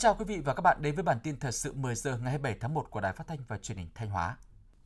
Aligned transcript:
chào 0.00 0.14
quý 0.14 0.24
vị 0.24 0.40
và 0.44 0.54
các 0.54 0.60
bạn 0.60 0.76
đến 0.80 0.94
với 0.94 1.04
bản 1.04 1.20
tin 1.22 1.38
thời 1.38 1.52
sự 1.52 1.72
10 1.72 1.94
giờ 1.94 2.10
ngày 2.10 2.30
27 2.30 2.56
tháng 2.60 2.74
1 2.74 2.90
của 2.90 3.00
Đài 3.00 3.12
Phát 3.12 3.26
thanh 3.26 3.38
và 3.48 3.58
Truyền 3.58 3.78
hình 3.78 3.88
Thanh 3.94 4.10
Hóa. 4.10 4.36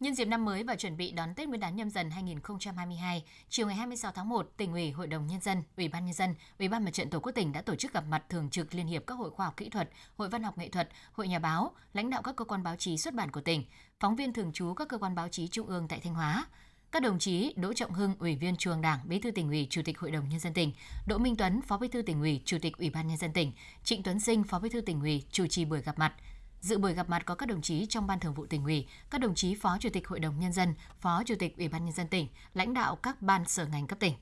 Nhân 0.00 0.14
dịp 0.14 0.24
năm 0.24 0.44
mới 0.44 0.62
và 0.62 0.76
chuẩn 0.76 0.96
bị 0.96 1.12
đón 1.12 1.34
Tết 1.34 1.48
Nguyên 1.48 1.60
đán 1.60 1.76
nhâm 1.76 1.90
dần 1.90 2.10
2022, 2.10 3.24
chiều 3.48 3.66
ngày 3.66 3.76
26 3.76 4.12
tháng 4.12 4.28
1, 4.28 4.50
tỉnh 4.56 4.72
ủy, 4.72 4.90
Hội 4.90 5.06
đồng 5.06 5.26
nhân 5.26 5.40
dân, 5.40 5.62
Ủy 5.76 5.88
ban 5.88 6.04
nhân 6.04 6.14
dân, 6.14 6.34
Ủy 6.58 6.68
ban 6.68 6.84
Mặt 6.84 6.90
trận 6.90 7.10
Tổ 7.10 7.20
quốc 7.20 7.32
tỉnh 7.32 7.52
đã 7.52 7.62
tổ 7.62 7.76
chức 7.76 7.92
gặp 7.92 8.04
mặt 8.08 8.24
thường 8.28 8.50
trực 8.50 8.74
liên 8.74 8.86
hiệp 8.86 9.06
các 9.06 9.14
hội 9.14 9.30
khoa 9.30 9.46
học 9.46 9.56
kỹ 9.56 9.68
thuật, 9.68 9.90
hội 10.16 10.28
văn 10.28 10.42
học 10.42 10.58
nghệ 10.58 10.68
thuật, 10.68 10.88
hội 11.12 11.28
nhà 11.28 11.38
báo, 11.38 11.70
lãnh 11.92 12.10
đạo 12.10 12.22
các 12.22 12.36
cơ 12.36 12.44
quan 12.44 12.62
báo 12.62 12.76
chí 12.76 12.98
xuất 12.98 13.14
bản 13.14 13.30
của 13.30 13.40
tỉnh, 13.40 13.64
phóng 14.00 14.16
viên 14.16 14.32
thường 14.32 14.52
trú 14.52 14.74
các 14.74 14.88
cơ 14.88 14.98
quan 14.98 15.14
báo 15.14 15.28
chí 15.28 15.48
trung 15.48 15.66
ương 15.66 15.88
tại 15.88 16.00
Thanh 16.00 16.14
Hóa. 16.14 16.46
Các 16.94 17.02
đồng 17.02 17.18
chí 17.18 17.54
Đỗ 17.56 17.72
Trọng 17.72 17.92
Hưng, 17.92 18.14
Ủy 18.18 18.36
viên 18.36 18.56
Trung 18.56 18.72
ương 18.72 18.82
Đảng, 18.82 18.98
Bí 19.04 19.20
thư 19.20 19.30
tỉnh 19.30 19.48
ủy, 19.48 19.66
Chủ 19.70 19.82
tịch 19.84 19.98
Hội 19.98 20.10
đồng 20.10 20.28
nhân 20.28 20.40
dân 20.40 20.54
tỉnh, 20.54 20.72
Đỗ 21.06 21.18
Minh 21.18 21.36
Tuấn, 21.36 21.60
Phó 21.62 21.78
Bí 21.78 21.88
thư 21.88 22.02
tỉnh 22.02 22.20
ủy, 22.20 22.42
Chủ 22.44 22.56
tịch 22.62 22.78
Ủy 22.78 22.90
ban 22.90 23.06
nhân 23.08 23.16
dân 23.16 23.32
tỉnh, 23.32 23.52
Trịnh 23.84 24.02
Tuấn 24.02 24.20
Sinh, 24.20 24.44
Phó 24.44 24.58
Bí 24.58 24.68
thư 24.68 24.80
tỉnh 24.80 25.00
ủy, 25.00 25.24
chủ 25.30 25.46
trì 25.46 25.64
buổi 25.64 25.82
gặp 25.82 25.98
mặt. 25.98 26.14
Dự 26.60 26.78
buổi 26.78 26.94
gặp 26.94 27.08
mặt 27.08 27.26
có 27.26 27.34
các 27.34 27.46
đồng 27.48 27.62
chí 27.62 27.86
trong 27.86 28.06
Ban 28.06 28.20
Thường 28.20 28.34
vụ 28.34 28.46
tỉnh 28.46 28.64
ủy, 28.64 28.88
các 29.10 29.20
đồng 29.20 29.34
chí 29.34 29.54
Phó 29.54 29.76
Chủ 29.80 29.88
tịch 29.92 30.08
Hội 30.08 30.20
đồng 30.20 30.40
nhân 30.40 30.52
dân, 30.52 30.74
Phó 31.00 31.22
Chủ 31.26 31.34
tịch 31.38 31.56
Ủy 31.56 31.68
ban 31.68 31.84
nhân 31.84 31.94
dân 31.94 32.08
tỉnh, 32.08 32.28
lãnh 32.54 32.74
đạo 32.74 32.96
các 32.96 33.22
ban 33.22 33.44
sở 33.44 33.66
ngành 33.66 33.86
cấp 33.86 33.98
tỉnh. 33.98 34.14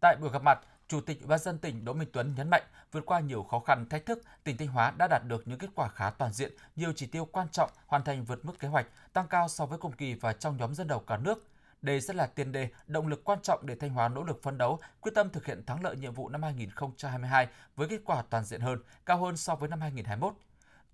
Tại 0.00 0.16
buổi 0.20 0.30
gặp 0.30 0.42
mặt, 0.42 0.58
Chủ 0.88 1.00
tịch 1.00 1.20
Ủy 1.20 1.28
ban 1.28 1.38
dân 1.38 1.58
tỉnh 1.58 1.84
Đỗ 1.84 1.92
Minh 1.92 2.08
Tuấn 2.12 2.34
nhấn 2.36 2.50
mạnh, 2.50 2.62
vượt 2.92 3.06
qua 3.06 3.20
nhiều 3.20 3.42
khó 3.42 3.60
khăn, 3.60 3.88
thách 3.88 4.06
thức, 4.06 4.22
tỉnh 4.44 4.56
Thanh 4.56 4.68
Hóa 4.68 4.92
đã 4.98 5.08
đạt 5.10 5.22
được 5.26 5.48
những 5.48 5.58
kết 5.58 5.70
quả 5.74 5.88
khá 5.88 6.10
toàn 6.10 6.32
diện, 6.32 6.52
nhiều 6.76 6.92
chỉ 6.96 7.06
tiêu 7.06 7.24
quan 7.32 7.48
trọng, 7.48 7.70
hoàn 7.86 8.04
thành 8.04 8.24
vượt 8.24 8.44
mức 8.44 8.58
kế 8.58 8.68
hoạch, 8.68 8.86
tăng 9.12 9.28
cao 9.28 9.48
so 9.48 9.66
với 9.66 9.78
cùng 9.78 9.92
kỳ 9.92 10.14
và 10.14 10.32
trong 10.32 10.56
nhóm 10.56 10.74
dân 10.74 10.88
đầu 10.88 11.00
cả 11.00 11.16
nước. 11.16 11.48
Đây 11.82 12.00
sẽ 12.00 12.14
là 12.14 12.26
tiền 12.26 12.52
đề, 12.52 12.68
động 12.86 13.06
lực 13.06 13.24
quan 13.24 13.38
trọng 13.42 13.66
để 13.66 13.74
Thanh 13.74 13.90
Hóa 13.90 14.08
nỗ 14.08 14.22
lực 14.22 14.42
phấn 14.42 14.58
đấu, 14.58 14.78
quyết 15.00 15.12
tâm 15.14 15.30
thực 15.30 15.46
hiện 15.46 15.66
thắng 15.66 15.82
lợi 15.82 15.96
nhiệm 15.96 16.14
vụ 16.14 16.28
năm 16.28 16.42
2022 16.42 17.48
với 17.76 17.88
kết 17.88 18.00
quả 18.04 18.22
toàn 18.30 18.44
diện 18.44 18.60
hơn, 18.60 18.78
cao 19.06 19.24
hơn 19.24 19.36
so 19.36 19.54
với 19.54 19.68
năm 19.68 19.80
2021. 19.80 20.34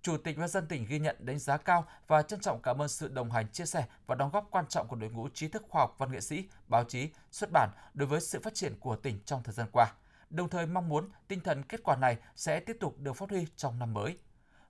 Chủ 0.01 0.17
tịch 0.17 0.37
Ủy 0.37 0.47
dân 0.47 0.67
tỉnh 0.67 0.85
ghi 0.85 0.99
nhận 0.99 1.15
đánh 1.19 1.39
giá 1.39 1.57
cao 1.57 1.85
và 2.07 2.21
trân 2.21 2.39
trọng 2.39 2.61
cảm 2.61 2.81
ơn 2.81 2.89
sự 2.89 3.07
đồng 3.07 3.31
hành, 3.31 3.47
chia 3.47 3.65
sẻ 3.65 3.85
và 4.07 4.15
đóng 4.15 4.29
góp 4.33 4.47
quan 4.51 4.65
trọng 4.67 4.87
của 4.87 4.95
đội 4.95 5.09
ngũ 5.09 5.29
trí 5.29 5.47
thức 5.47 5.63
khoa 5.69 5.81
học 5.81 5.95
văn 5.97 6.11
nghệ 6.11 6.21
sĩ, 6.21 6.47
báo 6.67 6.83
chí, 6.83 7.09
xuất 7.31 7.49
bản 7.53 7.69
đối 7.93 8.07
với 8.07 8.21
sự 8.21 8.39
phát 8.43 8.53
triển 8.53 8.79
của 8.79 8.95
tỉnh 8.95 9.19
trong 9.25 9.43
thời 9.43 9.53
gian 9.53 9.67
qua. 9.71 9.93
Đồng 10.29 10.49
thời 10.49 10.65
mong 10.65 10.89
muốn 10.89 11.09
tinh 11.27 11.39
thần 11.39 11.63
kết 11.63 11.83
quả 11.83 11.95
này 11.95 12.17
sẽ 12.35 12.59
tiếp 12.59 12.77
tục 12.79 12.99
được 12.99 13.13
phát 13.13 13.29
huy 13.29 13.47
trong 13.55 13.79
năm 13.79 13.93
mới. 13.93 14.17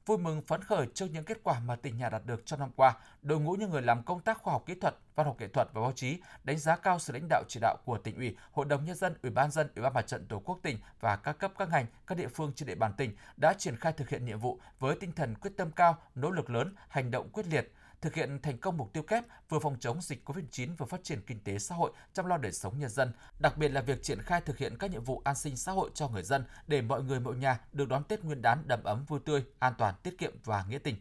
Vui 0.05 0.17
mừng 0.17 0.41
phấn 0.41 0.61
khởi 0.61 0.87
trước 0.93 1.05
những 1.11 1.23
kết 1.23 1.37
quả 1.43 1.59
mà 1.59 1.75
tỉnh 1.75 1.97
nhà 1.97 2.09
đạt 2.09 2.25
được 2.25 2.45
trong 2.45 2.59
năm 2.59 2.69
qua, 2.75 2.97
đội 3.21 3.39
ngũ 3.39 3.53
những 3.53 3.69
người 3.69 3.81
làm 3.81 4.03
công 4.03 4.19
tác 4.19 4.37
khoa 4.37 4.53
học 4.53 4.63
kỹ 4.65 4.75
thuật, 4.75 4.95
văn 5.15 5.27
học 5.27 5.35
nghệ 5.39 5.47
thuật 5.47 5.67
và 5.73 5.81
báo 5.81 5.91
chí 5.95 6.17
đánh 6.43 6.57
giá 6.57 6.75
cao 6.75 6.99
sự 6.99 7.13
lãnh 7.13 7.27
đạo 7.29 7.43
chỉ 7.47 7.59
đạo 7.59 7.77
của 7.85 7.97
tỉnh 7.97 8.15
ủy, 8.15 8.37
hội 8.51 8.65
đồng 8.65 8.85
nhân 8.85 8.95
dân, 8.95 9.13
ủy 9.23 9.31
ban 9.31 9.51
dân, 9.51 9.67
ủy 9.75 9.83
ban 9.83 9.93
mặt 9.93 10.07
trận 10.07 10.25
tổ 10.27 10.39
quốc 10.39 10.59
tỉnh 10.61 10.77
và 10.99 11.15
các 11.15 11.33
cấp 11.33 11.51
các 11.57 11.69
ngành, 11.69 11.85
các 12.07 12.17
địa 12.17 12.27
phương 12.27 12.53
trên 12.55 12.67
địa 12.67 12.75
bàn 12.75 12.93
tỉnh 12.97 13.15
đã 13.37 13.53
triển 13.53 13.77
khai 13.77 13.93
thực 13.93 14.09
hiện 14.09 14.25
nhiệm 14.25 14.39
vụ 14.39 14.59
với 14.79 14.95
tinh 14.99 15.11
thần 15.11 15.35
quyết 15.35 15.51
tâm 15.57 15.71
cao, 15.71 15.97
nỗ 16.15 16.31
lực 16.31 16.49
lớn, 16.49 16.75
hành 16.87 17.11
động 17.11 17.29
quyết 17.29 17.47
liệt, 17.47 17.73
thực 18.03 18.15
hiện 18.15 18.39
thành 18.41 18.57
công 18.57 18.77
mục 18.77 18.93
tiêu 18.93 19.03
kép 19.03 19.23
vừa 19.49 19.59
phòng 19.59 19.77
chống 19.79 20.01
dịch 20.01 20.29
COVID-19 20.29 20.75
vừa 20.77 20.85
phát 20.85 21.03
triển 21.03 21.21
kinh 21.27 21.39
tế 21.39 21.59
xã 21.59 21.75
hội, 21.75 21.91
chăm 22.13 22.25
lo 22.25 22.37
đời 22.37 22.51
sống 22.51 22.79
nhân 22.79 22.89
dân, 22.89 23.11
đặc 23.39 23.57
biệt 23.57 23.69
là 23.69 23.81
việc 23.81 24.03
triển 24.03 24.21
khai 24.21 24.41
thực 24.41 24.57
hiện 24.57 24.77
các 24.77 24.91
nhiệm 24.91 25.03
vụ 25.03 25.21
an 25.25 25.35
sinh 25.35 25.57
xã 25.57 25.71
hội 25.71 25.89
cho 25.93 26.07
người 26.07 26.23
dân 26.23 26.45
để 26.67 26.81
mọi 26.81 27.03
người 27.03 27.19
mọi 27.19 27.35
nhà 27.35 27.59
được 27.73 27.89
đón 27.89 28.03
Tết 28.03 28.23
Nguyên 28.23 28.41
đán 28.41 28.63
đầm 28.67 28.83
ấm 28.83 29.05
vui 29.07 29.19
tươi, 29.25 29.43
an 29.59 29.73
toàn, 29.77 29.95
tiết 30.03 30.17
kiệm 30.17 30.33
và 30.43 30.65
nghĩa 30.69 30.79
tình. 30.79 30.95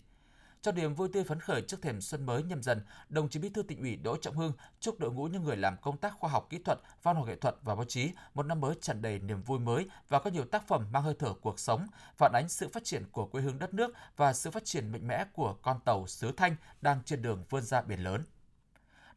Cho 0.62 0.72
niềm 0.72 0.94
vui 0.94 1.08
tươi 1.12 1.24
phấn 1.24 1.40
khởi 1.40 1.62
trước 1.62 1.82
thềm 1.82 2.00
xuân 2.00 2.26
mới 2.26 2.42
nhâm 2.42 2.62
dần, 2.62 2.80
đồng 3.08 3.28
chí 3.28 3.40
Bí 3.40 3.48
thư 3.48 3.62
tỉnh 3.62 3.80
ủy 3.80 3.96
Đỗ 3.96 4.16
Trọng 4.16 4.36
Hưng 4.36 4.52
chúc 4.80 5.00
đội 5.00 5.12
ngũ 5.12 5.24
những 5.24 5.44
người 5.44 5.56
làm 5.56 5.76
công 5.76 5.96
tác 5.96 6.14
khoa 6.18 6.30
học 6.30 6.46
kỹ 6.50 6.58
thuật, 6.58 6.78
văn 7.02 7.16
học 7.16 7.26
nghệ 7.26 7.36
thuật 7.36 7.56
và 7.62 7.74
báo 7.74 7.84
chí 7.84 8.10
một 8.34 8.46
năm 8.46 8.60
mới 8.60 8.74
tràn 8.80 9.02
đầy 9.02 9.18
niềm 9.18 9.42
vui 9.42 9.58
mới 9.58 9.86
và 10.08 10.18
có 10.18 10.30
nhiều 10.30 10.44
tác 10.44 10.68
phẩm 10.68 10.86
mang 10.92 11.02
hơi 11.02 11.14
thở 11.18 11.34
cuộc 11.40 11.58
sống, 11.58 11.86
phản 12.16 12.32
ánh 12.32 12.48
sự 12.48 12.68
phát 12.68 12.84
triển 12.84 13.04
của 13.12 13.26
quê 13.26 13.42
hương 13.42 13.58
đất 13.58 13.74
nước 13.74 13.92
và 14.16 14.32
sự 14.32 14.50
phát 14.50 14.64
triển 14.64 14.92
mạnh 14.92 15.06
mẽ 15.06 15.24
của 15.32 15.56
con 15.62 15.80
tàu 15.84 16.06
xứ 16.06 16.32
Thanh 16.36 16.56
đang 16.80 17.02
trên 17.04 17.22
đường 17.22 17.44
vươn 17.50 17.62
ra 17.62 17.82
biển 17.82 18.00
lớn. 18.00 18.24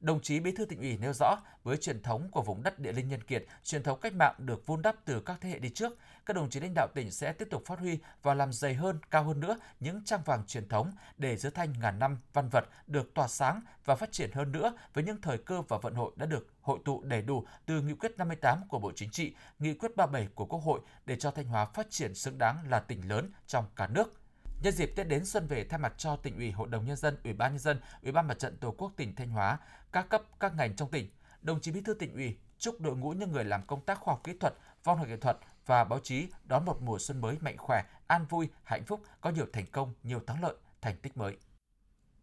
Đồng 0.05 0.21
chí 0.21 0.39
Bí 0.39 0.51
thư 0.51 0.65
tỉnh 0.65 0.79
ủy 0.79 0.97
nêu 0.97 1.13
rõ, 1.13 1.37
với 1.63 1.77
truyền 1.77 2.01
thống 2.01 2.29
của 2.31 2.41
vùng 2.41 2.63
đất 2.63 2.79
địa 2.79 2.91
linh 2.91 3.07
nhân 3.07 3.23
kiệt, 3.23 3.45
truyền 3.63 3.83
thống 3.83 3.99
cách 3.99 4.13
mạng 4.13 4.35
được 4.37 4.65
vun 4.65 4.81
đắp 4.81 4.95
từ 5.05 5.19
các 5.19 5.37
thế 5.41 5.49
hệ 5.49 5.59
đi 5.59 5.69
trước, 5.69 5.97
các 6.25 6.35
đồng 6.35 6.49
chí 6.49 6.59
lãnh 6.59 6.73
đạo 6.75 6.87
tỉnh 6.95 7.11
sẽ 7.11 7.33
tiếp 7.33 7.47
tục 7.51 7.63
phát 7.65 7.79
huy 7.79 7.99
và 8.23 8.33
làm 8.33 8.53
dày 8.53 8.73
hơn, 8.73 8.99
cao 9.11 9.23
hơn 9.23 9.39
nữa 9.39 9.59
những 9.79 10.03
trang 10.05 10.21
vàng 10.25 10.43
truyền 10.47 10.69
thống 10.69 10.91
để 11.17 11.37
giữ 11.37 11.49
thanh 11.49 11.73
ngàn 11.79 11.99
năm 11.99 12.17
văn 12.33 12.49
vật 12.51 12.65
được 12.87 13.13
tỏa 13.13 13.27
sáng 13.27 13.61
và 13.85 13.95
phát 13.95 14.11
triển 14.11 14.31
hơn 14.31 14.51
nữa 14.51 14.73
với 14.93 15.03
những 15.03 15.21
thời 15.21 15.37
cơ 15.37 15.61
và 15.61 15.77
vận 15.77 15.95
hội 15.95 16.11
đã 16.15 16.25
được 16.25 16.47
hội 16.61 16.79
tụ 16.85 17.03
đầy 17.03 17.21
đủ 17.21 17.45
từ 17.65 17.81
nghị 17.81 17.93
quyết 17.93 18.17
58 18.17 18.67
của 18.67 18.79
Bộ 18.79 18.91
Chính 18.95 19.09
trị, 19.09 19.35
nghị 19.59 19.73
quyết 19.73 19.95
37 19.95 20.27
của 20.35 20.45
Quốc 20.45 20.59
hội 20.59 20.79
để 21.05 21.15
cho 21.15 21.31
Thanh 21.31 21.45
Hóa 21.45 21.65
phát 21.65 21.87
triển 21.89 22.15
xứng 22.15 22.37
đáng 22.37 22.57
là 22.69 22.79
tỉnh 22.79 23.09
lớn 23.09 23.31
trong 23.47 23.65
cả 23.75 23.87
nước. 23.87 24.24
Nhân 24.61 24.73
dịp 24.73 24.93
Tết 24.95 25.07
đến 25.07 25.25
xuân 25.25 25.47
về 25.47 25.63
thay 25.63 25.79
mặt 25.79 25.93
cho 25.97 26.15
tỉnh 26.15 26.35
ủy, 26.35 26.51
hội 26.51 26.67
đồng 26.67 26.85
nhân 26.85 26.97
dân, 26.97 27.17
ủy 27.23 27.33
ban 27.33 27.51
nhân 27.51 27.59
dân, 27.59 27.79
ủy 28.03 28.11
ban 28.11 28.27
mặt 28.27 28.39
trận 28.39 28.57
tổ 28.57 28.71
quốc 28.71 28.91
tỉnh 28.95 29.15
Thanh 29.15 29.29
Hóa, 29.29 29.57
các 29.91 30.09
cấp 30.09 30.21
các 30.39 30.55
ngành 30.55 30.75
trong 30.75 30.89
tỉnh, 30.89 31.09
đồng 31.41 31.61
chí 31.61 31.71
Bí 31.71 31.81
thư 31.81 31.93
tỉnh 31.93 32.13
ủy 32.13 32.37
chúc 32.57 32.81
đội 32.81 32.95
ngũ 32.95 33.11
những 33.11 33.31
người 33.31 33.43
làm 33.43 33.61
công 33.67 33.81
tác 33.81 33.99
khoa 33.99 34.13
học 34.13 34.21
kỹ 34.23 34.33
thuật, 34.39 34.53
văn 34.83 34.97
học 34.97 35.07
nghệ 35.07 35.17
thuật 35.17 35.37
và 35.65 35.83
báo 35.83 35.99
chí 36.03 36.27
đón 36.45 36.65
một 36.65 36.81
mùa 36.81 36.99
xuân 36.99 37.21
mới 37.21 37.37
mạnh 37.41 37.57
khỏe, 37.57 37.83
an 38.07 38.25
vui, 38.29 38.49
hạnh 38.63 38.85
phúc, 38.85 39.01
có 39.21 39.29
nhiều 39.29 39.45
thành 39.53 39.65
công, 39.65 39.93
nhiều 40.03 40.19
thắng 40.27 40.41
lợi, 40.41 40.53
thành 40.81 40.97
tích 40.97 41.17
mới. 41.17 41.37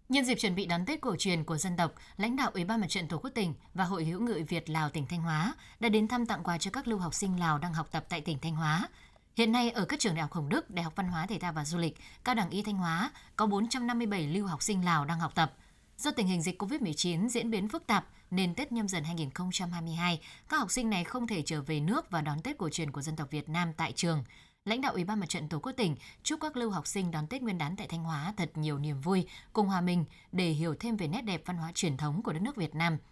Nhân 0.09 0.25
dịp 0.25 0.35
chuẩn 0.35 0.55
bị 0.55 0.67
đón 0.67 0.87
Tết 0.87 1.01
cổ 1.01 1.17
truyền 1.19 1.45
của 1.45 1.57
dân 1.57 1.77
tộc, 1.77 1.93
lãnh 2.17 2.37
đạo 2.37 2.51
Ủy 2.55 2.65
ban 2.65 2.81
Mặt 2.81 2.87
trận 2.91 3.09
Tổ 3.09 3.19
quốc 3.19 3.31
tỉnh 3.35 3.55
và 3.75 3.85
Hội 3.85 4.05
hữu 4.05 4.21
nghị 4.21 4.43
Việt 4.43 4.71
Lào 4.71 4.91
tỉnh 4.91 5.07
Thanh 5.07 5.23
Hóa 5.23 5.55
đã 5.81 5.89
đến 5.89 6.09
thăm 6.09 6.27
tặng 6.27 6.43
quà 6.45 6.59
cho 6.59 6.71
các 6.71 6.89
lưu 6.89 6.99
học 6.99 7.15
sinh 7.15 7.41
Lào 7.41 7.59
đang 7.59 7.75
học 7.75 7.89
tập 7.91 8.05
tại 8.09 8.21
tỉnh 8.21 8.39
Thanh 8.39 8.55
Hóa, 8.55 8.89
Hiện 9.37 9.53
nay 9.53 9.71
ở 9.71 9.85
các 9.85 10.01
trường 10.01 10.15
đại 10.15 10.23
học 10.23 10.33
Hồng 10.33 10.49
Đức, 10.49 10.71
Đại 10.71 10.83
học 10.85 10.93
Văn 10.97 11.09
hóa 11.09 11.27
Thể 11.27 11.39
thao 11.39 11.53
và 11.53 11.65
Du 11.65 11.79
lịch, 11.79 11.97
Cao 12.25 12.35
đẳng 12.35 12.51
Y 12.51 12.63
Thanh 12.63 12.77
Hóa 12.77 13.11
có 13.37 13.47
457 13.47 14.27
lưu 14.27 14.47
học 14.47 14.63
sinh 14.63 14.85
Lào 14.85 15.05
đang 15.05 15.21
học 15.21 15.35
tập. 15.35 15.55
Do 15.97 16.11
tình 16.11 16.27
hình 16.27 16.43
dịch 16.43 16.63
COVID-19 16.63 17.29
diễn 17.29 17.51
biến 17.51 17.69
phức 17.69 17.87
tạp 17.87 18.07
nên 18.31 18.55
Tết 18.55 18.73
nhâm 18.73 18.89
dần 18.89 19.05
2022, 19.05 20.21
các 20.49 20.57
học 20.57 20.71
sinh 20.71 20.91
này 20.91 21.05
không 21.05 21.27
thể 21.27 21.43
trở 21.43 21.63
về 21.63 21.81
nước 21.81 22.11
và 22.11 22.21
đón 22.21 22.43
Tết 22.43 22.59
cổ 22.59 22.69
truyền 22.69 22.91
của 22.91 23.03
dân 23.03 23.17
tộc 23.17 23.31
Việt 23.31 23.49
Nam 23.49 23.73
tại 23.73 23.93
trường. 23.93 24.25
Lãnh 24.65 24.81
đạo 24.81 24.93
Ủy 24.93 25.05
ban 25.05 25.21
Mặt 25.21 25.29
trận 25.29 25.49
Tổ 25.49 25.59
quốc 25.59 25.73
tỉnh 25.73 25.97
chúc 26.23 26.41
các 26.41 26.57
lưu 26.57 26.71
học 26.71 26.87
sinh 26.87 27.11
đón 27.11 27.27
Tết 27.27 27.43
Nguyên 27.43 27.59
đán 27.59 27.77
tại 27.77 27.87
Thanh 27.87 28.05
Hóa 28.05 28.35
thật 28.37 28.51
nhiều 28.55 28.79
niềm 28.79 29.01
vui, 29.01 29.27
cùng 29.53 29.67
hòa 29.67 29.81
mình 29.81 30.05
để 30.33 30.51
hiểu 30.51 30.75
thêm 30.81 30.97
về 30.97 31.09
nét 31.09 31.23
đẹp 31.23 31.43
văn 31.47 31.57
hóa 31.57 31.73
truyền 31.75 31.97
thống 31.97 32.23
của 32.23 32.33
đất 32.33 32.43
nước 32.43 32.57
Việt 32.57 32.75
Nam– 32.75 32.99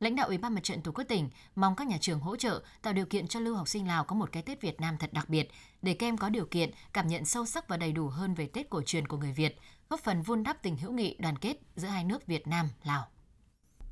Lãnh 0.00 0.16
đạo 0.16 0.26
Ủy 0.26 0.38
ban 0.38 0.54
Mặt 0.54 0.60
trận 0.62 0.82
Tổ 0.82 0.92
quốc 0.92 1.04
tỉnh 1.08 1.30
mong 1.54 1.76
các 1.76 1.86
nhà 1.86 1.96
trường 2.00 2.20
hỗ 2.20 2.36
trợ 2.36 2.62
tạo 2.82 2.92
điều 2.92 3.06
kiện 3.06 3.28
cho 3.28 3.40
lưu 3.40 3.54
học 3.54 3.68
sinh 3.68 3.88
Lào 3.88 4.04
có 4.04 4.16
một 4.16 4.32
cái 4.32 4.42
Tết 4.42 4.60
Việt 4.60 4.80
Nam 4.80 4.96
thật 4.98 5.12
đặc 5.12 5.28
biệt, 5.28 5.50
để 5.82 5.94
các 5.94 6.06
em 6.06 6.16
có 6.16 6.28
điều 6.28 6.46
kiện 6.46 6.70
cảm 6.92 7.06
nhận 7.06 7.24
sâu 7.24 7.46
sắc 7.46 7.68
và 7.68 7.76
đầy 7.76 7.92
đủ 7.92 8.08
hơn 8.08 8.34
về 8.34 8.46
Tết 8.46 8.70
cổ 8.70 8.82
truyền 8.82 9.08
của 9.08 9.16
người 9.16 9.32
Việt, 9.32 9.58
góp 9.90 10.00
phần 10.00 10.22
vun 10.22 10.42
đắp 10.42 10.62
tình 10.62 10.76
hữu 10.76 10.92
nghị 10.92 11.16
đoàn 11.20 11.38
kết 11.38 11.56
giữa 11.76 11.88
hai 11.88 12.04
nước 12.04 12.26
Việt 12.26 12.46
Nam 12.46 12.68
Lào. 12.84 13.08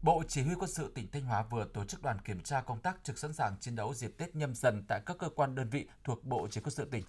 Bộ 0.02 0.22
Chỉ 0.28 0.42
huy 0.42 0.54
quân 0.54 0.70
sự 0.76 0.92
tỉnh 0.94 1.10
Thanh 1.10 1.24
Hóa 1.24 1.44
vừa 1.50 1.64
tổ 1.74 1.84
chức 1.84 2.02
đoàn 2.02 2.18
kiểm 2.24 2.40
tra 2.40 2.60
công 2.60 2.80
tác 2.80 2.96
trực 3.04 3.18
sẵn 3.18 3.32
sàng 3.32 3.56
chiến 3.60 3.76
đấu 3.76 3.94
dịp 3.94 4.10
Tết 4.18 4.36
nhâm 4.36 4.54
dần 4.54 4.84
tại 4.88 5.00
các 5.06 5.18
cơ 5.18 5.28
quan 5.28 5.54
đơn 5.54 5.70
vị 5.70 5.86
thuộc 6.04 6.24
Bộ 6.24 6.48
Chỉ 6.50 6.60
huy 6.60 6.64
quân 6.64 6.74
sự 6.76 6.84
tỉnh. 6.90 7.04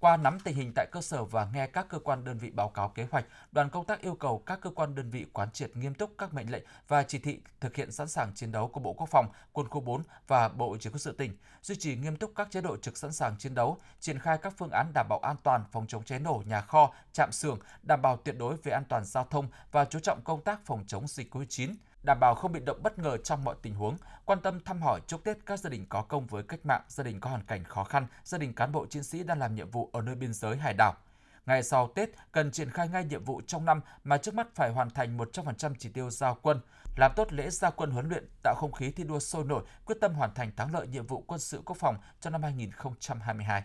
Qua 0.00 0.16
nắm 0.16 0.38
tình 0.40 0.56
hình 0.56 0.72
tại 0.74 0.86
cơ 0.92 1.00
sở 1.00 1.24
và 1.24 1.48
nghe 1.54 1.66
các 1.66 1.86
cơ 1.88 1.98
quan 1.98 2.24
đơn 2.24 2.38
vị 2.38 2.50
báo 2.50 2.68
cáo 2.68 2.88
kế 2.88 3.06
hoạch, 3.10 3.26
đoàn 3.52 3.70
công 3.70 3.84
tác 3.84 4.00
yêu 4.00 4.14
cầu 4.14 4.42
các 4.46 4.60
cơ 4.60 4.70
quan 4.70 4.94
đơn 4.94 5.10
vị 5.10 5.26
quán 5.32 5.50
triệt 5.50 5.76
nghiêm 5.76 5.94
túc 5.94 6.10
các 6.18 6.34
mệnh 6.34 6.50
lệnh 6.50 6.62
và 6.88 7.02
chỉ 7.02 7.18
thị 7.18 7.40
thực 7.60 7.76
hiện 7.76 7.92
sẵn 7.92 8.08
sàng 8.08 8.32
chiến 8.34 8.52
đấu 8.52 8.68
của 8.68 8.80
Bộ 8.80 8.92
Quốc 8.92 9.08
phòng, 9.08 9.26
Quân 9.52 9.68
khu 9.68 9.80
4 9.80 10.02
và 10.28 10.48
Bộ 10.48 10.76
Chỉ 10.80 10.90
huy 10.90 10.98
sự 10.98 11.12
tỉnh, 11.12 11.36
duy 11.62 11.76
trì 11.76 11.96
nghiêm 11.96 12.16
túc 12.16 12.32
các 12.34 12.50
chế 12.50 12.60
độ 12.60 12.76
trực 12.76 12.96
sẵn 12.96 13.12
sàng 13.12 13.36
chiến 13.38 13.54
đấu, 13.54 13.78
triển 14.00 14.18
khai 14.18 14.38
các 14.38 14.54
phương 14.56 14.70
án 14.70 14.92
đảm 14.94 15.06
bảo 15.08 15.18
an 15.18 15.36
toàn 15.42 15.64
phòng 15.72 15.86
chống 15.86 16.04
cháy 16.04 16.18
nổ 16.18 16.42
nhà 16.46 16.60
kho, 16.60 16.92
trạm 17.12 17.32
xưởng, 17.32 17.58
đảm 17.82 18.02
bảo 18.02 18.16
tuyệt 18.16 18.34
đối 18.38 18.56
về 18.56 18.72
an 18.72 18.84
toàn 18.88 19.04
giao 19.04 19.26
thông 19.30 19.48
và 19.72 19.84
chú 19.84 19.98
trọng 19.98 20.22
công 20.22 20.42
tác 20.42 20.60
phòng 20.64 20.84
chống 20.86 21.08
dịch 21.08 21.34
COVID-19 21.34 21.74
đảm 22.02 22.20
bảo 22.20 22.34
không 22.34 22.52
bị 22.52 22.60
động 22.60 22.82
bất 22.82 22.98
ngờ 22.98 23.16
trong 23.16 23.44
mọi 23.44 23.54
tình 23.62 23.74
huống, 23.74 23.96
quan 24.24 24.40
tâm 24.40 24.60
thăm 24.60 24.82
hỏi 24.82 25.00
chúc 25.06 25.24
Tết 25.24 25.38
các 25.46 25.58
gia 25.58 25.70
đình 25.70 25.86
có 25.88 26.02
công 26.02 26.26
với 26.26 26.42
cách 26.42 26.66
mạng, 26.66 26.82
gia 26.88 27.04
đình 27.04 27.20
có 27.20 27.30
hoàn 27.30 27.44
cảnh 27.44 27.64
khó 27.64 27.84
khăn, 27.84 28.06
gia 28.24 28.38
đình 28.38 28.54
cán 28.54 28.72
bộ 28.72 28.86
chiến 28.86 29.02
sĩ 29.02 29.22
đang 29.22 29.38
làm 29.38 29.54
nhiệm 29.54 29.70
vụ 29.70 29.90
ở 29.92 30.00
nơi 30.00 30.14
biên 30.14 30.32
giới 30.32 30.56
hải 30.56 30.74
đảo. 30.74 30.96
Ngày 31.46 31.62
sau 31.62 31.90
Tết 31.94 32.10
cần 32.32 32.50
triển 32.50 32.70
khai 32.70 32.88
ngay 32.88 33.04
nhiệm 33.04 33.24
vụ 33.24 33.40
trong 33.46 33.64
năm 33.64 33.80
mà 34.04 34.18
trước 34.18 34.34
mắt 34.34 34.46
phải 34.54 34.70
hoàn 34.70 34.90
thành 34.90 35.18
100% 35.18 35.74
chỉ 35.78 35.88
tiêu 35.88 36.10
giao 36.10 36.38
quân, 36.42 36.60
làm 36.96 37.12
tốt 37.16 37.32
lễ 37.32 37.50
gia 37.50 37.70
quân 37.70 37.90
huấn 37.90 38.08
luyện, 38.08 38.28
tạo 38.42 38.54
không 38.54 38.72
khí 38.72 38.90
thi 38.90 39.04
đua 39.04 39.18
sôi 39.18 39.44
nổi, 39.44 39.64
quyết 39.84 39.96
tâm 40.00 40.14
hoàn 40.14 40.34
thành 40.34 40.50
thắng 40.56 40.74
lợi 40.74 40.86
nhiệm 40.86 41.06
vụ 41.06 41.24
quân 41.26 41.40
sự 41.40 41.62
quốc 41.64 41.76
phòng 41.76 41.96
cho 42.20 42.30
năm 42.30 42.42
2022. 42.42 43.62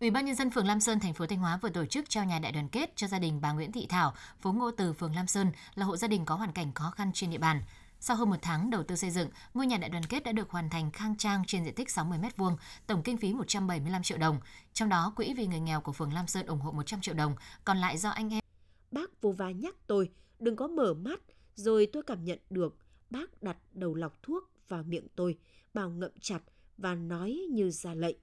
Ủy 0.00 0.10
ban 0.10 0.24
nhân 0.24 0.34
dân 0.34 0.50
phường 0.50 0.66
Lam 0.66 0.80
Sơn 0.80 1.00
thành 1.00 1.14
phố 1.14 1.26
Thanh 1.26 1.38
Hóa 1.38 1.56
vừa 1.62 1.68
tổ 1.68 1.84
chức 1.86 2.10
trao 2.10 2.24
nhà 2.24 2.38
đại 2.38 2.52
đoàn 2.52 2.68
kết 2.68 2.96
cho 2.96 3.06
gia 3.06 3.18
đình 3.18 3.40
bà 3.40 3.52
Nguyễn 3.52 3.72
Thị 3.72 3.86
Thảo, 3.88 4.14
phố 4.40 4.52
Ngô 4.52 4.70
Từ, 4.70 4.92
phường 4.92 5.14
Lam 5.14 5.26
Sơn 5.26 5.52
là 5.74 5.86
hộ 5.86 5.96
gia 5.96 6.08
đình 6.08 6.24
có 6.24 6.34
hoàn 6.34 6.52
cảnh 6.52 6.72
khó 6.74 6.90
khăn 6.90 7.10
trên 7.14 7.30
địa 7.30 7.38
bàn. 7.38 7.62
Sau 8.00 8.16
hơn 8.16 8.30
một 8.30 8.36
tháng 8.42 8.70
đầu 8.70 8.82
tư 8.82 8.96
xây 8.96 9.10
dựng, 9.10 9.28
ngôi 9.54 9.66
nhà 9.66 9.76
đại 9.76 9.90
đoàn 9.90 10.04
kết 10.08 10.24
đã 10.24 10.32
được 10.32 10.50
hoàn 10.50 10.70
thành 10.70 10.90
khang 10.90 11.16
trang 11.16 11.42
trên 11.46 11.64
diện 11.64 11.74
tích 11.74 11.90
60 11.90 12.18
m2, 12.18 12.56
tổng 12.86 13.02
kinh 13.02 13.16
phí 13.16 13.32
175 13.32 14.02
triệu 14.02 14.18
đồng. 14.18 14.40
Trong 14.72 14.88
đó, 14.88 15.12
quỹ 15.16 15.34
vì 15.34 15.46
người 15.46 15.60
nghèo 15.60 15.80
của 15.80 15.92
phường 15.92 16.12
Lam 16.12 16.26
Sơn 16.26 16.46
ủng 16.46 16.60
hộ 16.60 16.72
100 16.72 17.00
triệu 17.00 17.14
đồng, 17.14 17.34
còn 17.64 17.78
lại 17.78 17.98
do 17.98 18.10
anh 18.10 18.32
em. 18.32 18.44
Bác 18.90 19.22
vô 19.22 19.32
va 19.32 19.50
nhắc 19.50 19.74
tôi, 19.86 20.10
đừng 20.38 20.56
có 20.56 20.68
mở 20.68 20.94
mắt, 20.94 21.20
rồi 21.54 21.88
tôi 21.92 22.02
cảm 22.06 22.24
nhận 22.24 22.38
được 22.50 22.76
bác 23.10 23.42
đặt 23.42 23.56
đầu 23.72 23.94
lọc 23.94 24.22
thuốc 24.22 24.44
vào 24.68 24.82
miệng 24.82 25.06
tôi, 25.16 25.38
bảo 25.74 25.90
ngậm 25.90 26.12
chặt 26.20 26.40
và 26.78 26.94
nói 26.94 27.40
như 27.50 27.70
ra 27.70 27.94
lệnh. 27.94 28.16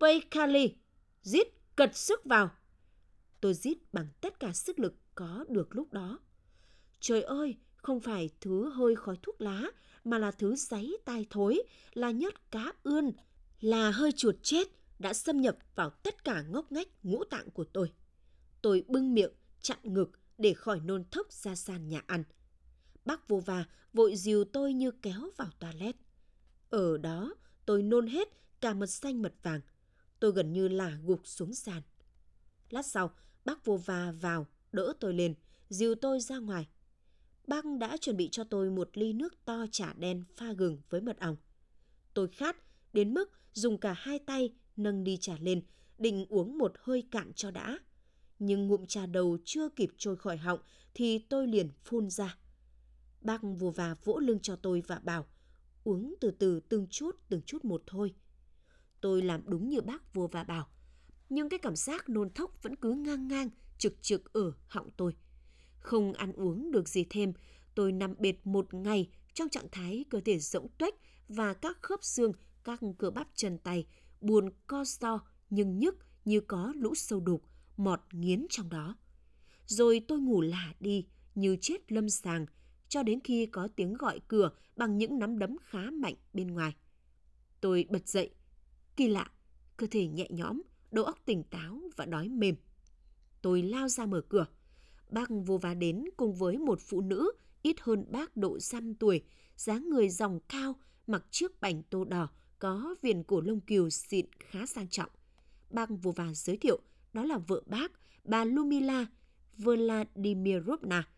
Paykali, 0.00 0.74
giết 1.22 1.48
cật 1.76 1.96
sức 1.96 2.24
vào. 2.24 2.50
Tôi 3.40 3.54
rít 3.54 3.78
bằng 3.92 4.06
tất 4.20 4.40
cả 4.40 4.52
sức 4.52 4.78
lực 4.78 4.94
có 5.14 5.44
được 5.48 5.76
lúc 5.76 5.92
đó. 5.92 6.18
Trời 7.00 7.22
ơi, 7.22 7.56
không 7.76 8.00
phải 8.00 8.30
thứ 8.40 8.70
hơi 8.70 8.96
khói 8.96 9.16
thuốc 9.22 9.40
lá, 9.40 9.62
mà 10.04 10.18
là 10.18 10.30
thứ 10.30 10.56
giấy 10.56 10.98
tai 11.04 11.26
thối, 11.30 11.62
là 11.94 12.10
nhớt 12.10 12.50
cá 12.50 12.72
ươn, 12.82 13.12
là 13.60 13.90
hơi 13.90 14.12
chuột 14.12 14.36
chết 14.42 14.68
đã 14.98 15.14
xâm 15.14 15.40
nhập 15.40 15.56
vào 15.74 15.90
tất 15.90 16.24
cả 16.24 16.42
ngóc 16.42 16.72
ngách 16.72 16.88
ngũ 17.02 17.24
tạng 17.24 17.50
của 17.50 17.64
tôi. 17.64 17.92
Tôi 18.62 18.84
bưng 18.88 19.14
miệng, 19.14 19.32
chặn 19.60 19.78
ngực 19.82 20.10
để 20.38 20.54
khỏi 20.54 20.80
nôn 20.80 21.04
thốc 21.10 21.32
ra 21.32 21.54
sàn 21.54 21.88
nhà 21.88 22.02
ăn. 22.06 22.24
Bác 23.04 23.28
vô 23.28 23.42
và 23.46 23.64
vội 23.92 24.16
dìu 24.16 24.44
tôi 24.44 24.72
như 24.72 24.90
kéo 24.90 25.30
vào 25.36 25.48
toilet. 25.58 25.96
Ở 26.70 26.98
đó, 26.98 27.34
tôi 27.66 27.82
nôn 27.82 28.06
hết 28.06 28.28
cả 28.60 28.74
mật 28.74 28.86
xanh 28.86 29.22
mật 29.22 29.34
vàng. 29.42 29.60
Tôi 30.20 30.32
gần 30.32 30.52
như 30.52 30.68
là 30.68 30.98
gục 31.04 31.26
xuống 31.26 31.54
sàn. 31.54 31.82
Lát 32.70 32.86
sau, 32.86 33.10
bác 33.44 33.64
vô 33.64 33.76
va 33.76 34.12
vào, 34.12 34.46
đỡ 34.72 34.92
tôi 35.00 35.14
lên, 35.14 35.34
dìu 35.68 35.94
tôi 35.94 36.20
ra 36.20 36.38
ngoài. 36.38 36.68
Bác 37.46 37.64
đã 37.80 37.96
chuẩn 37.96 38.16
bị 38.16 38.28
cho 38.32 38.44
tôi 38.44 38.70
một 38.70 38.90
ly 38.94 39.12
nước 39.12 39.44
to 39.44 39.66
chả 39.72 39.92
đen 39.92 40.24
pha 40.36 40.52
gừng 40.52 40.78
với 40.90 41.00
mật 41.00 41.20
ong. 41.20 41.36
Tôi 42.14 42.28
khát 42.28 42.56
đến 42.92 43.14
mức 43.14 43.30
dùng 43.52 43.78
cả 43.78 43.92
hai 43.92 44.18
tay 44.18 44.54
nâng 44.76 45.04
đi 45.04 45.16
trà 45.16 45.36
lên, 45.40 45.62
định 45.98 46.26
uống 46.28 46.58
một 46.58 46.72
hơi 46.78 47.02
cạn 47.10 47.32
cho 47.34 47.50
đã. 47.50 47.78
Nhưng 48.38 48.66
ngụm 48.66 48.86
trà 48.86 49.06
đầu 49.06 49.38
chưa 49.44 49.68
kịp 49.68 49.90
trôi 49.98 50.16
khỏi 50.16 50.36
họng 50.36 50.60
thì 50.94 51.18
tôi 51.18 51.46
liền 51.46 51.70
phun 51.84 52.10
ra. 52.10 52.38
Bác 53.20 53.42
vô 53.42 53.70
và 53.70 53.96
vỗ 54.04 54.18
lưng 54.18 54.38
cho 54.42 54.56
tôi 54.56 54.82
và 54.86 54.98
bảo, 54.98 55.26
uống 55.84 56.14
từ 56.20 56.30
từ 56.30 56.60
từng 56.60 56.86
chút 56.90 57.16
từng 57.28 57.42
chút 57.42 57.64
một 57.64 57.82
thôi. 57.86 58.14
Tôi 59.00 59.22
làm 59.22 59.42
đúng 59.46 59.68
như 59.68 59.80
bác 59.80 60.14
vua 60.14 60.26
và 60.26 60.44
bảo, 60.44 60.68
nhưng 61.28 61.48
cái 61.48 61.58
cảm 61.58 61.76
giác 61.76 62.08
nôn 62.08 62.30
thốc 62.30 62.62
vẫn 62.62 62.76
cứ 62.76 62.92
ngang 62.92 63.28
ngang, 63.28 63.50
trực 63.78 64.02
trực 64.02 64.32
ở 64.32 64.52
họng 64.66 64.90
tôi. 64.96 65.16
Không 65.80 66.12
ăn 66.12 66.32
uống 66.32 66.70
được 66.70 66.88
gì 66.88 67.06
thêm, 67.10 67.32
tôi 67.74 67.92
nằm 67.92 68.14
bệt 68.18 68.34
một 68.44 68.74
ngày 68.74 69.10
trong 69.34 69.48
trạng 69.48 69.68
thái 69.72 70.04
cơ 70.10 70.20
thể 70.20 70.38
rỗng 70.38 70.68
tuếch 70.78 70.94
và 71.28 71.54
các 71.54 71.78
khớp 71.82 72.04
xương, 72.04 72.32
các 72.64 72.80
cơ 72.98 73.10
bắp 73.10 73.28
chân 73.34 73.58
tay 73.58 73.86
buồn 74.20 74.50
co 74.66 74.84
so 74.84 75.20
nhưng 75.50 75.78
nhức 75.78 75.96
như 76.24 76.40
có 76.40 76.72
lũ 76.76 76.94
sâu 76.94 77.20
đục, 77.20 77.42
mọt 77.76 78.00
nghiến 78.12 78.46
trong 78.50 78.68
đó. 78.68 78.96
Rồi 79.66 80.04
tôi 80.08 80.18
ngủ 80.18 80.40
lả 80.40 80.74
đi 80.80 81.06
như 81.34 81.56
chết 81.60 81.92
lâm 81.92 82.08
sàng 82.08 82.46
cho 82.88 83.02
đến 83.02 83.20
khi 83.24 83.46
có 83.46 83.68
tiếng 83.76 83.94
gọi 83.94 84.20
cửa 84.28 84.50
bằng 84.76 84.98
những 84.98 85.18
nắm 85.18 85.38
đấm 85.38 85.56
khá 85.64 85.90
mạnh 85.90 86.14
bên 86.32 86.46
ngoài. 86.46 86.76
Tôi 87.60 87.86
bật 87.90 88.08
dậy. 88.08 88.30
Kỳ 88.98 89.08
lạ, 89.08 89.30
cơ 89.76 89.86
thể 89.90 90.06
nhẹ 90.06 90.26
nhõm, 90.30 90.62
đầu 90.90 91.04
óc 91.04 91.18
tỉnh 91.24 91.42
táo 91.42 91.80
và 91.96 92.04
đói 92.06 92.28
mềm. 92.28 92.54
Tôi 93.42 93.62
lao 93.62 93.88
ra 93.88 94.06
mở 94.06 94.20
cửa. 94.28 94.46
Bác 95.10 95.28
vô 95.46 95.58
vá 95.58 95.74
đến 95.74 96.04
cùng 96.16 96.34
với 96.34 96.58
một 96.58 96.80
phụ 96.80 97.00
nữ 97.00 97.32
ít 97.62 97.80
hơn 97.80 98.04
bác 98.10 98.36
độ 98.36 98.58
dăm 98.58 98.94
tuổi, 98.94 99.22
dáng 99.56 99.88
người 99.90 100.08
dòng 100.08 100.40
cao, 100.48 100.74
mặc 101.06 101.24
chiếc 101.30 101.60
bành 101.60 101.82
tô 101.82 102.04
đỏ, 102.04 102.28
có 102.58 102.94
viền 103.02 103.22
cổ 103.22 103.40
lông 103.40 103.60
kiều 103.60 103.90
xịn 103.90 104.26
khá 104.38 104.66
sang 104.66 104.88
trọng. 104.88 105.10
Bác 105.70 105.90
vô 106.02 106.12
và 106.16 106.34
giới 106.34 106.56
thiệu 106.56 106.78
đó 107.12 107.24
là 107.24 107.38
vợ 107.38 107.62
bác, 107.66 107.92
bà 108.24 108.44
Lumila 108.44 109.06
Vladimirovna. 109.56 111.08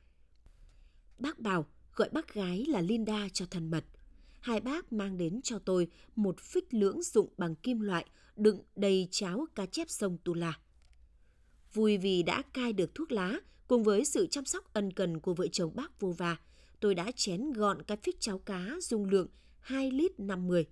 Bác 1.18 1.38
bảo 1.38 1.66
gọi 1.96 2.08
bác 2.12 2.34
gái 2.34 2.64
là 2.68 2.80
Linda 2.80 3.28
cho 3.32 3.46
thân 3.50 3.70
mật. 3.70 3.84
Hai 4.40 4.60
bác 4.60 4.92
mang 4.92 5.18
đến 5.18 5.40
cho 5.42 5.58
tôi 5.58 5.88
một 6.16 6.40
phích 6.40 6.74
lưỡng 6.74 7.02
dụng 7.02 7.28
bằng 7.38 7.54
kim 7.54 7.80
loại 7.80 8.06
đựng 8.36 8.62
đầy 8.76 9.08
cháo 9.10 9.46
cá 9.54 9.66
chép 9.66 9.90
sông 9.90 10.18
Tula. 10.24 10.58
Vui 11.72 11.98
vì 11.98 12.22
đã 12.22 12.42
cai 12.42 12.72
được 12.72 12.94
thuốc 12.94 13.12
lá 13.12 13.40
cùng 13.66 13.82
với 13.82 14.04
sự 14.04 14.26
chăm 14.26 14.44
sóc 14.44 14.72
ân 14.72 14.92
cần 14.92 15.20
của 15.20 15.34
vợ 15.34 15.46
chồng 15.52 15.72
bác 15.74 16.00
vô 16.00 16.14
và, 16.18 16.36
tôi 16.80 16.94
đã 16.94 17.12
chén 17.16 17.52
gọn 17.52 17.82
cái 17.82 17.96
phích 18.02 18.20
cháo 18.20 18.38
cá 18.38 18.66
dung 18.80 19.04
lượng 19.04 19.28
2 19.60 19.90
lít 19.90 20.20
50 20.20 20.66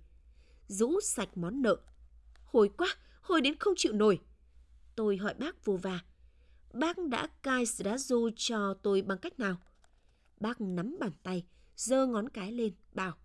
rũ 0.67 0.99
sạch 1.01 1.37
món 1.37 1.61
nợ. 1.61 1.77
Hồi 2.43 2.69
quá, 2.77 2.95
hồi 3.21 3.41
đến 3.41 3.55
không 3.59 3.73
chịu 3.77 3.93
nổi. 3.93 4.19
Tôi 4.95 5.17
hỏi 5.17 5.33
bác 5.33 5.65
vô 5.65 5.77
và, 5.77 5.99
bác 6.73 6.97
đã 6.97 7.27
cai 7.27 7.63
Srazu 7.63 8.31
cho 8.35 8.73
tôi 8.73 9.01
bằng 9.01 9.17
cách 9.17 9.39
nào? 9.39 9.55
Bác 10.39 10.61
nắm 10.61 10.97
bàn 10.99 11.11
tay, 11.23 11.45
giơ 11.75 12.05
ngón 12.05 12.29
cái 12.29 12.51
lên, 12.51 12.73
bảo. 12.93 13.17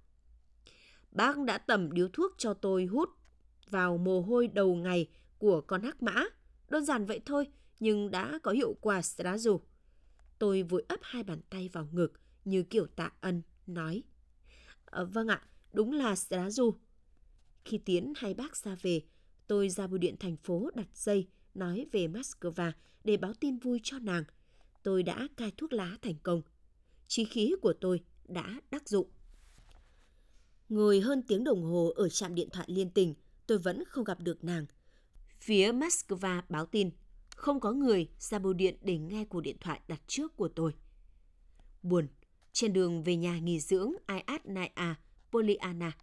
Bác 1.15 1.39
đã 1.39 1.59
tẩm 1.59 1.93
điếu 1.93 2.09
thuốc 2.09 2.33
cho 2.39 2.55
tôi 2.55 2.85
hút 2.85 3.11
vào 3.71 3.99
mồ 3.99 4.21
hôi 4.21 4.49
đầu 4.49 4.75
ngày 4.75 5.11
của 5.39 5.61
con 5.61 5.83
hắc 5.83 6.03
mã. 6.03 6.25
Đơn 6.69 6.85
giản 6.85 7.07
vậy 7.07 7.21
thôi, 7.27 7.47
nhưng 7.81 8.11
đã 8.11 8.39
có 8.43 8.51
hiệu 8.51 8.77
quả 8.81 9.01
Srazu. 9.01 9.61
Tôi 10.39 10.63
vội 10.63 10.85
ấp 10.89 11.01
hai 11.03 11.23
bàn 11.23 11.41
tay 11.51 11.69
vào 11.73 11.89
ngực 11.93 12.13
như 12.45 12.63
kiểu 12.63 12.87
tạ 12.87 13.11
ân, 13.21 13.43
nói. 13.67 14.03
À, 14.85 15.05
vâng 15.05 15.29
ạ, 15.29 15.43
đúng 15.73 15.93
là 15.93 16.15
Srazu. 16.15 16.73
Khi 17.65 17.79
Tiến 17.79 18.13
hay 18.17 18.35
bác 18.35 18.57
ra 18.57 18.77
về, 18.83 19.03
tôi 19.47 19.69
ra 19.69 19.87
bưu 19.87 19.99
điện 19.99 20.17
thành 20.21 20.37
phố 20.37 20.71
đặt 20.75 20.89
dây 20.95 21.29
nói 21.55 21.87
về 21.93 22.09
Moscow 22.09 22.73
để 23.05 23.17
báo 23.17 23.33
tin 23.41 23.59
vui 23.59 23.81
cho 23.83 23.99
nàng. 23.99 24.25
Tôi 24.83 25.03
đã 25.03 25.29
cai 25.37 25.53
thuốc 25.57 25.73
lá 25.73 25.97
thành 26.03 26.19
công. 26.23 26.43
Chí 27.07 27.25
khí 27.25 27.55
của 27.63 27.73
tôi 27.81 28.01
đã 28.25 28.61
đắc 28.71 28.89
dụng. 28.89 29.11
Ngồi 30.69 31.01
hơn 31.01 31.23
tiếng 31.23 31.45
đồng 31.45 31.63
hồ 31.63 31.93
ở 31.97 32.09
trạm 32.09 32.35
điện 32.35 32.49
thoại 32.53 32.67
liên 32.71 32.91
tình, 32.91 33.15
tôi 33.47 33.59
vẫn 33.59 33.85
không 33.89 34.05
gặp 34.05 34.21
được 34.21 34.45
nàng. 34.45 34.67
Phía 35.41 35.73
Moscow 35.73 36.43
báo 36.49 36.67
tin, 36.67 36.91
không 37.37 37.61
có 37.61 37.73
người 37.73 38.09
ra 38.19 38.39
bưu 38.39 38.53
điện 38.53 38.77
để 38.83 38.99
nghe 38.99 39.25
cuộc 39.25 39.41
điện 39.41 39.57
thoại 39.61 39.81
đặt 39.89 40.01
trước 40.07 40.37
của 40.37 40.49
tôi. 40.49 40.75
Buồn, 41.83 42.09
trên 42.53 42.73
đường 42.73 43.03
về 43.03 43.17
nhà 43.17 43.39
nghỉ 43.39 43.61
dưỡng 43.61 43.93
Ayat 44.07 44.47
Naya, 44.47 45.01
Poliana, 45.31 45.97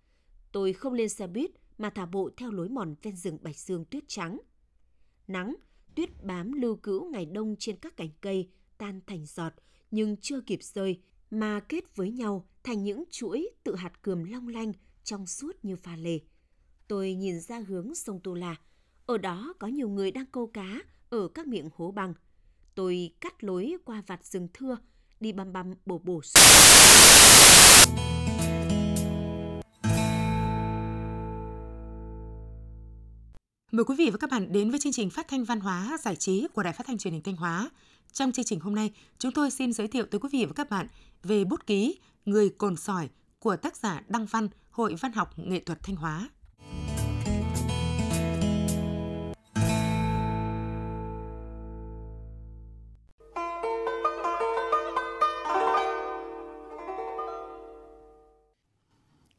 tôi 0.51 0.73
không 0.73 0.93
lên 0.93 1.09
xe 1.09 1.27
buýt 1.27 1.51
mà 1.77 1.89
thả 1.89 2.05
bộ 2.05 2.29
theo 2.37 2.51
lối 2.51 2.69
mòn 2.69 2.95
ven 3.01 3.15
rừng 3.15 3.37
bạch 3.41 3.57
dương 3.57 3.85
tuyết 3.85 4.03
trắng. 4.07 4.39
Nắng, 5.27 5.55
tuyết 5.95 6.23
bám 6.23 6.51
lưu 6.51 6.75
cữu 6.75 7.11
ngày 7.11 7.25
đông 7.25 7.55
trên 7.59 7.75
các 7.75 7.97
cành 7.97 8.09
cây 8.21 8.49
tan 8.77 8.99
thành 9.07 9.25
giọt 9.25 9.53
nhưng 9.91 10.17
chưa 10.17 10.41
kịp 10.41 10.63
rơi 10.63 11.01
mà 11.31 11.59
kết 11.59 11.95
với 11.95 12.11
nhau 12.11 12.45
thành 12.63 12.83
những 12.83 13.03
chuỗi 13.11 13.49
tự 13.63 13.75
hạt 13.75 14.01
cườm 14.01 14.23
long 14.23 14.47
lanh 14.47 14.73
trong 15.03 15.27
suốt 15.27 15.51
như 15.63 15.75
pha 15.75 15.95
lê. 15.95 16.19
Tôi 16.87 17.13
nhìn 17.13 17.39
ra 17.39 17.59
hướng 17.67 17.95
sông 17.95 18.19
Tô 18.23 18.33
La. 18.33 18.55
Ở 19.05 19.17
đó 19.17 19.53
có 19.59 19.67
nhiều 19.67 19.89
người 19.89 20.11
đang 20.11 20.25
câu 20.25 20.47
cá 20.47 20.79
ở 21.09 21.27
các 21.27 21.47
miệng 21.47 21.69
hố 21.75 21.91
băng. 21.91 22.13
Tôi 22.75 23.13
cắt 23.21 23.43
lối 23.43 23.75
qua 23.85 24.03
vạt 24.07 24.25
rừng 24.25 24.47
thưa, 24.53 24.77
đi 25.19 25.31
băm 25.31 25.53
băm 25.53 25.73
bổ 25.85 25.97
bổ 25.97 26.21
xuống. 26.21 26.43
Mời 33.71 33.83
quý 33.85 33.95
vị 33.97 34.09
và 34.09 34.17
các 34.17 34.29
bạn 34.31 34.51
đến 34.51 34.69
với 34.71 34.79
chương 34.79 34.93
trình 34.93 35.09
phát 35.09 35.27
thanh 35.27 35.43
văn 35.43 35.59
hóa 35.59 35.97
giải 36.01 36.15
trí 36.15 36.47
của 36.53 36.63
Đài 36.63 36.73
Phát 36.73 36.87
thanh 36.87 36.97
Truyền 36.97 37.13
hình 37.13 37.23
Thanh 37.23 37.35
Hóa. 37.35 37.69
Trong 38.13 38.31
chương 38.31 38.45
trình 38.45 38.59
hôm 38.59 38.75
nay, 38.75 38.91
chúng 39.19 39.31
tôi 39.31 39.51
xin 39.51 39.73
giới 39.73 39.87
thiệu 39.87 40.05
tới 40.05 40.19
quý 40.19 40.29
vị 40.31 40.45
và 40.45 40.53
các 40.55 40.69
bạn 40.69 40.87
về 41.23 41.43
bút 41.43 41.67
ký 41.67 41.99
Người 42.25 42.49
cồn 42.49 42.77
sỏi 42.77 43.09
của 43.39 43.55
tác 43.55 43.75
giả 43.75 44.01
Đăng 44.07 44.25
Văn, 44.25 44.47
Hội 44.71 44.95
Văn 44.95 45.11
học 45.11 45.39
Nghệ 45.39 45.59
thuật 45.59 45.83
Thanh 45.83 45.95
Hóa. 45.95 46.29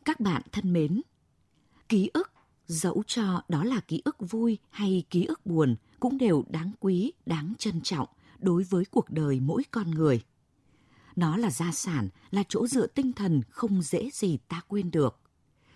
Các 0.05 0.21
bạn 0.21 0.43
thân 0.52 0.73
mến, 0.73 1.00
ký 1.88 2.11
ức 2.12 2.33
dẫu 2.67 3.02
cho 3.07 3.43
đó 3.49 3.64
là 3.64 3.81
ký 3.81 4.02
ức 4.05 4.17
vui 4.19 4.59
hay 4.71 5.05
ký 5.11 5.25
ức 5.25 5.47
buồn 5.47 5.76
cũng 6.00 6.19
đều 6.19 6.45
đáng 6.50 6.73
quý, 6.81 7.12
đáng 7.26 7.52
trân 7.59 7.81
trọng 7.81 8.09
đối 8.43 8.63
với 8.63 8.85
cuộc 8.85 9.11
đời 9.11 9.41
mỗi 9.41 9.63
con 9.71 9.91
người. 9.91 10.21
Nó 11.17 11.37
là 11.37 11.51
gia 11.51 11.73
sản, 11.73 12.09
là 12.31 12.43
chỗ 12.49 12.67
dựa 12.67 12.87
tinh 12.87 13.13
thần 13.13 13.43
không 13.51 13.83
dễ 13.83 14.11
gì 14.13 14.39
ta 14.49 14.61
quên 14.69 14.91
được, 14.91 15.21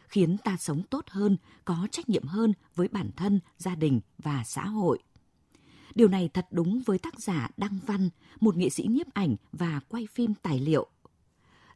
khiến 0.09 0.37
ta 0.45 0.57
sống 0.57 0.83
tốt 0.91 1.05
hơn, 1.09 1.37
có 1.65 1.89
trách 1.93 2.09
nhiệm 2.09 2.25
hơn 2.25 2.53
với 2.75 2.89
bản 2.89 3.11
thân, 3.17 3.41
gia 3.59 3.75
đình 3.75 4.01
và 4.19 4.45
xã 4.45 4.67
hội. 4.67 4.99
Điều 5.95 6.09
này 6.09 6.31
thật 6.35 6.47
đúng 6.51 6.83
với 6.87 6.99
tác 6.99 7.21
giả 7.21 7.51
Đăng 7.57 7.79
Văn, 7.87 8.11
một 8.41 8.57
nghệ 8.57 8.69
sĩ 8.69 8.87
nhiếp 8.91 9.15
ảnh 9.15 9.37
và 9.53 9.81
quay 9.89 10.07
phim 10.13 10.35
tài 10.35 10.61
liệu. 10.61 10.87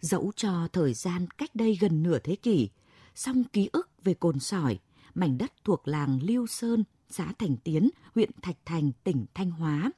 Dẫu 0.01 0.33
cho 0.37 0.69
thời 0.73 0.95
gian 0.95 1.27
cách 1.39 1.51
đây 1.55 1.79
gần 1.81 2.03
nửa 2.03 2.19
thế 2.19 2.37
kỷ, 2.37 2.69
song 3.15 3.45
ký 3.45 3.69
ức 3.73 3.91
về 4.05 4.15
cồn 4.15 4.39
sỏi 4.39 4.79
mảnh 5.15 5.39
đất 5.39 5.53
thuộc 5.65 5.89
làng 5.89 6.19
Liêu 6.23 6.47
Sơn, 6.47 6.85
xã 7.11 7.33
Thành 7.39 7.57
Tiến, 7.57 7.91
huyện 8.15 8.31
Thạch 8.43 8.57
Thành, 8.65 8.93
tỉnh 9.05 9.27
Thanh 9.35 9.51
Hóa, 9.51 9.91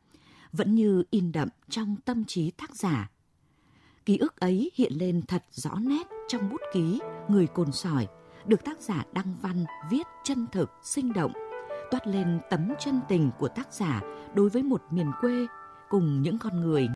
vẫn 0.53 0.75
như 0.75 1.03
in 1.11 1.33
đậm 1.33 1.49
trong 1.69 1.97
tâm 2.05 2.25
trí 2.25 2.51
tác 2.51 2.77
giả. 2.77 3.11
Ký 4.07 4.17
ức 4.17 4.41
ấy 4.41 4.71
hiện 4.75 4.93
lên 4.97 5.23
thật 5.29 5.45
rõ 5.51 5.75
nét 5.81 6.09
trong 6.29 6.51
bút 6.51 6.61
ký 6.73 7.01
Người 7.29 7.47
Cồn 7.47 7.73
Sỏi, 7.73 8.07
được 8.47 8.65
tác 8.65 8.81
giả 8.81 9.05
Đăng 9.13 9.35
Văn 9.43 9.65
viết 9.91 10.07
chân 10.25 10.47
thực, 10.53 10.71
sinh 10.83 11.13
động, 11.13 11.33
toát 11.91 12.07
lên 12.07 12.41
tấm 12.51 12.73
chân 12.81 13.01
tình 13.09 13.31
của 13.39 13.49
tác 13.49 13.73
giả 13.73 14.03
đối 14.35 14.49
với 14.49 14.63
một 14.63 14.83
miền 14.91 15.11
quê 15.21 15.47
cùng 15.89 16.23
những 16.23 16.39
con 16.39 16.61
người 16.61 16.89